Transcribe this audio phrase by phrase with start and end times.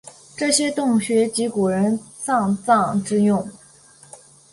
[0.35, 3.47] 这些洞穴即古人丧葬之用。